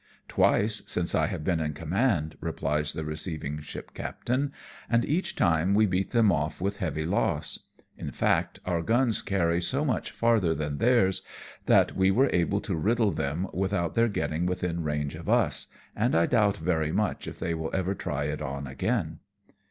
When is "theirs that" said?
10.79-11.95